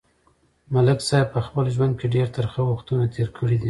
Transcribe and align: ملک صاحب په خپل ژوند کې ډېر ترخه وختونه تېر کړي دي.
ملک 0.73 0.99
صاحب 1.09 1.27
په 1.35 1.39
خپل 1.47 1.65
ژوند 1.75 1.93
کې 1.99 2.07
ډېر 2.15 2.27
ترخه 2.37 2.61
وختونه 2.65 3.03
تېر 3.15 3.27
کړي 3.37 3.57
دي. 3.57 3.59